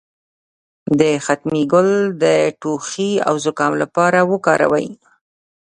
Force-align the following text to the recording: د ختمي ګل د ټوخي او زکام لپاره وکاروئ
د 0.99 1.01
ختمي 1.25 1.63
ګل 1.71 1.89
د 2.23 2.25
ټوخي 2.61 3.11
او 3.27 3.35
زکام 3.45 3.73
لپاره 3.81 4.19
وکاروئ 4.31 4.87